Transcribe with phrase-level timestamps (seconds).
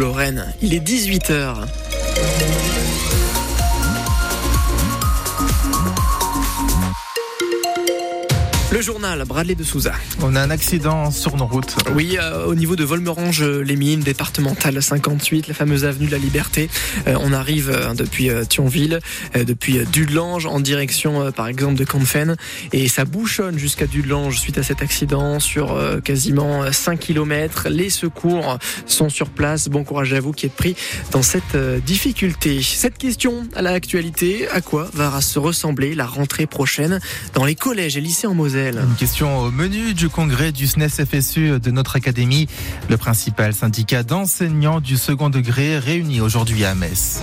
[0.00, 0.54] Lorraine.
[0.62, 1.66] Il est 18h.
[8.72, 9.92] Le journal, Bradley de Souza.
[10.22, 11.74] On a un accident sur nos routes.
[11.92, 16.70] Oui, euh, au niveau de Volmerange-les-Mines, départementale 58, la fameuse avenue de la Liberté.
[17.08, 19.00] Euh, on arrive euh, depuis Thionville,
[19.34, 22.36] depuis Dudelange, en direction par exemple de Canfen.
[22.72, 27.66] Et ça bouchonne jusqu'à Dudelange suite à cet accident sur quasiment 5 km.
[27.68, 29.68] Les secours sont sur place.
[29.68, 30.76] Bon courage à vous qui êtes pris
[31.10, 32.62] dans cette difficulté.
[32.62, 37.00] Cette question à l'actualité, à quoi va se ressembler la rentrée prochaine
[37.34, 38.59] dans les collèges et lycées en Moselle?
[38.68, 42.46] Une question au menu du congrès du SNES FSU de notre académie.
[42.88, 47.20] Le principal syndicat d'enseignants du second degré réuni aujourd'hui à Metz.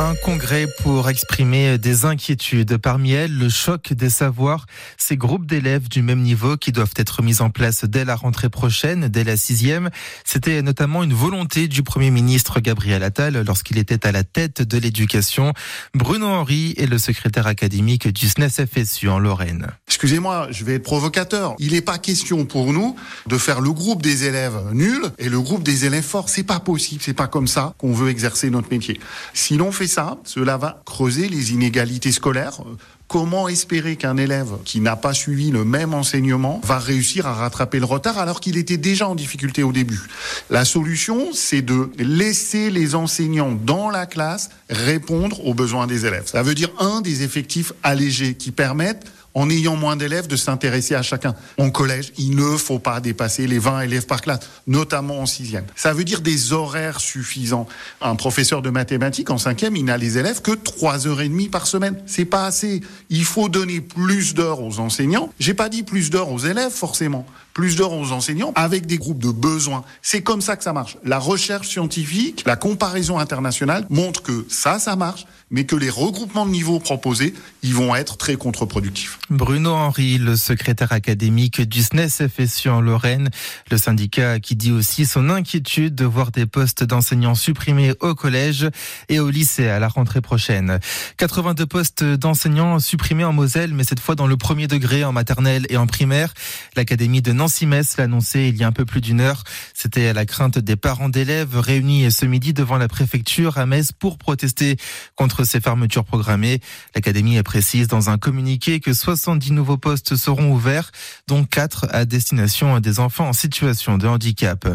[0.00, 2.78] Un congrès pour exprimer des inquiétudes.
[2.78, 4.64] Parmi elles, le choc des savoirs.
[4.96, 8.48] Ces groupes d'élèves du même niveau qui doivent être mis en place dès la rentrée
[8.48, 9.90] prochaine, dès la sixième.
[10.24, 14.78] C'était notamment une volonté du Premier ministre Gabriel Attal lorsqu'il était à la tête de
[14.78, 15.52] l'éducation.
[15.92, 19.66] Bruno Henry est le secrétaire académique du SNES FSU en Lorraine.
[19.86, 21.56] Excusez-moi, je vais être provocateur.
[21.58, 22.96] Il n'est pas question pour nous
[23.26, 26.30] de faire le groupe des élèves nuls et le groupe des élèves forts.
[26.30, 27.02] C'est pas possible.
[27.04, 28.98] C'est pas comme ça qu'on veut exercer notre métier.
[29.34, 32.60] Si l'on fait ça, cela va creuser les inégalités scolaires.
[33.08, 37.80] Comment espérer qu'un élève qui n'a pas suivi le même enseignement va réussir à rattraper
[37.80, 40.00] le retard alors qu'il était déjà en difficulté au début?
[40.48, 46.28] La solution, c'est de laisser les enseignants dans la classe répondre aux besoins des élèves.
[46.28, 50.94] Ça veut dire un des effectifs allégés qui permettent en ayant moins d'élèves, de s'intéresser
[50.94, 51.34] à chacun.
[51.58, 55.64] En collège, il ne faut pas dépasser les 20 élèves par classe, notamment en sixième.
[55.76, 57.66] Ça veut dire des horaires suffisants.
[58.00, 61.48] Un professeur de mathématiques en cinquième, il n'a les élèves que trois heures et demie
[61.48, 61.96] par semaine.
[62.06, 62.80] C'est pas assez.
[63.08, 65.32] Il faut donner plus d'heures aux enseignants.
[65.38, 67.26] J'ai pas dit plus d'heures aux élèves, forcément.
[67.54, 69.84] Plus d'heures aux enseignants avec des groupes de besoins.
[70.02, 70.96] C'est comme ça que ça marche.
[71.04, 76.46] La recherche scientifique, la comparaison internationale montre que ça, ça marche, mais que les regroupements
[76.46, 79.18] de niveaux proposés, ils vont être très contre-productifs.
[79.30, 83.30] Bruno Henry, le secrétaire académique du SNES FSU en Lorraine,
[83.70, 88.68] le syndicat qui dit aussi son inquiétude de voir des postes d'enseignants supprimés au collège
[89.08, 90.78] et au lycée à la rentrée prochaine.
[91.16, 95.66] 82 postes d'enseignants supprimés en Moselle, mais cette fois dans le premier degré en maternelle
[95.68, 96.32] et en primaire.
[96.76, 99.44] L'académie de Nancy-Metz l'a annoncé il y a un peu plus d'une heure.
[99.72, 103.92] C'était à la crainte des parents d'élèves réunis ce midi devant la préfecture à Metz
[103.92, 104.76] pour protester
[105.16, 106.60] contre ces fermetures programmées.
[106.94, 110.92] L'académie précise dans un communiqué que 70 nouveaux postes seront ouverts,
[111.28, 114.68] dont 4 à destination des enfants en situation de handicap.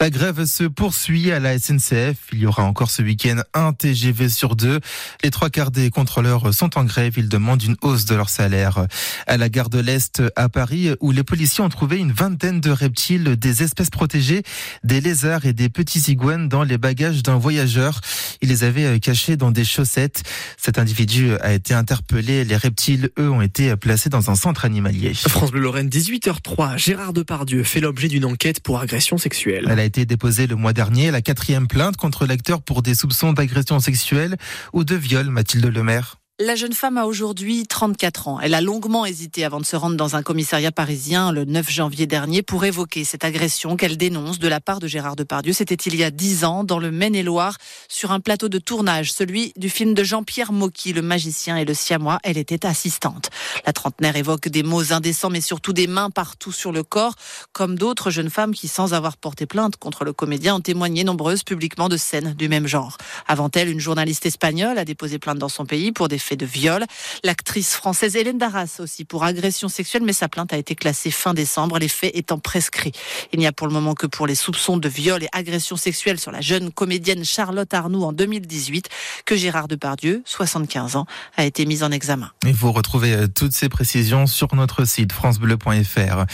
[0.00, 2.16] La grève se poursuit à la SNCF.
[2.32, 4.80] Il y aura encore ce week-end un TGV sur deux.
[5.22, 7.18] Les trois quarts des contrôleurs sont en grève.
[7.18, 8.86] Ils demandent une hausse de leur salaire.
[9.26, 12.70] À la gare de l'Est à Paris, où les policiers ont trouvé une vingtaine de
[12.70, 14.42] reptiles, des espèces protégées,
[14.84, 18.00] des lézards et des petits iguanes dans les bagages d'un voyageur.
[18.40, 20.22] Il les avait cachés dans des chaussettes.
[20.56, 22.44] Cet individu a été interpellé.
[22.44, 25.14] Les reptiles, eux, ont été placé dans un centre animalier.
[25.14, 26.78] France Bleu Lorraine, 18h03.
[26.78, 29.66] Gérard Depardieu fait l'objet d'une enquête pour agression sexuelle.
[29.68, 33.32] Elle a été déposée le mois dernier, la quatrième plainte contre l'acteur pour des soupçons
[33.32, 34.36] d'agression sexuelle
[34.72, 36.18] ou de viol, Mathilde Lemaire.
[36.40, 38.38] La jeune femme a aujourd'hui 34 ans.
[38.40, 42.06] Elle a longuement hésité avant de se rendre dans un commissariat parisien le 9 janvier
[42.06, 45.52] dernier pour évoquer cette agression qu'elle dénonce de la part de Gérard Depardieu.
[45.52, 47.56] C'était il y a 10 ans dans le Maine-et-Loire
[47.88, 51.74] sur un plateau de tournage, celui du film de Jean-Pierre Mocky, Le magicien et le
[51.74, 52.20] siamois.
[52.22, 53.30] Elle était assistante.
[53.66, 57.16] La trentenaire évoque des mots indécents mais surtout des mains partout sur le corps,
[57.52, 61.42] comme d'autres jeunes femmes qui, sans avoir porté plainte contre le comédien, ont témoigné nombreuses
[61.42, 62.96] publiquement de scènes du même genre.
[63.26, 66.84] Avant elle, une journaliste espagnole a déposé plainte dans son pays pour des de viol.
[67.24, 71.34] L'actrice française Hélène Darras aussi pour agression sexuelle, mais sa plainte a été classée fin
[71.34, 72.92] décembre, les faits étant prescrits.
[73.32, 76.18] Il n'y a pour le moment que pour les soupçons de viol et agression sexuelle
[76.18, 78.88] sur la jeune comédienne Charlotte Arnoux en 2018
[79.24, 81.06] que Gérard Depardieu, 75 ans,
[81.36, 82.30] a été mis en examen.
[82.46, 86.24] Et vous retrouvez euh, toutes ces précisions sur notre site francebleu.fr.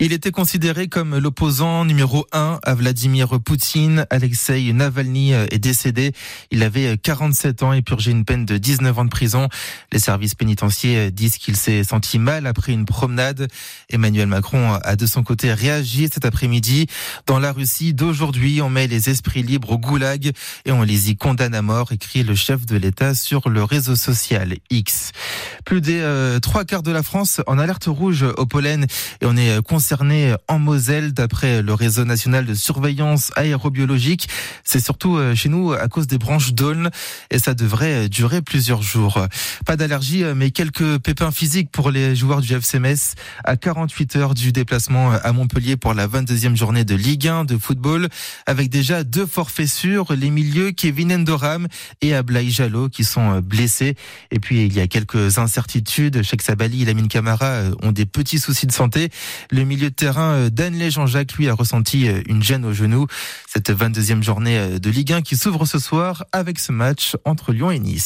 [0.00, 4.06] Il était considéré comme l'opposant numéro 1 à Vladimir Poutine.
[4.10, 6.12] Alexei Navalny euh, est décédé.
[6.50, 9.41] Il avait 47 euh, ans et purgé une peine de 19 ans de prison.
[9.92, 13.48] Les services pénitentiaires disent qu'il s'est senti mal après une promenade.
[13.90, 16.86] Emmanuel Macron a de son côté réagi cet après-midi.
[17.26, 20.32] Dans la Russie d'aujourd'hui, on met les esprits libres au goulag
[20.64, 23.96] et on les y condamne à mort, écrit le chef de l'État sur le réseau
[23.96, 25.12] social X.
[25.64, 28.86] Plus des euh, trois quarts de la France en alerte rouge au pollen
[29.20, 34.28] et on est concerné en Moselle d'après le réseau national de surveillance aérobiologique.
[34.64, 36.90] C'est surtout euh, chez nous à cause des branches d'aulne
[37.30, 39.26] et ça devrait durer plusieurs jours.
[39.66, 43.14] Pas d'allergie, mais quelques pépins physiques pour les joueurs du FC Metz
[43.44, 47.56] à 48 heures du déplacement à Montpellier pour la 22e journée de Ligue 1 de
[47.56, 48.08] football,
[48.46, 51.68] avec déjà deux forfaits sûrs, les milieux Kevin Endoram
[52.00, 53.94] et Ablaï Jallo qui sont blessés.
[54.30, 56.22] Et puis il y a quelques incertitudes.
[56.22, 59.10] Cheikh Sabali et Lamine Camara ont des petits soucis de santé.
[59.50, 63.06] Le milieu de terrain Danley Jean-Jacques, lui, a ressenti une gêne au genou.
[63.46, 67.70] Cette 22e journée de Ligue 1 qui s'ouvre ce soir avec ce match entre Lyon
[67.70, 68.00] et Nice.